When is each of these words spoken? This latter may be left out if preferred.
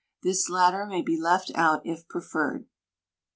This 0.23 0.49
latter 0.49 0.87
may 0.87 1.03
be 1.03 1.15
left 1.15 1.51
out 1.53 1.85
if 1.85 2.07
preferred. 2.07 2.65